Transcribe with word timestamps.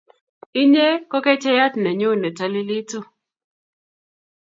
inye 0.61 0.87
ko 1.09 1.17
kechayet 1.25 1.73
ne 1.79 1.91
nyun 1.99 2.17
ne 2.21 2.29
talilitu 2.37 2.99